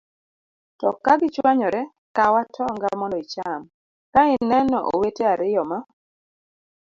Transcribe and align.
To 0.79 0.87
ka 1.05 1.13
gichwanyore, 1.19 1.81
kaw 2.15 2.33
atonga 2.43 2.87
mondo 2.99 3.17
icham. 3.23 3.61
Ka 4.13 4.21
ineno 4.35 4.77
owete 4.93 5.23
ariyo 5.33 5.63
ma 5.69 5.79